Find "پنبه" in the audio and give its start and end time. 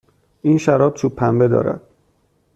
1.15-1.47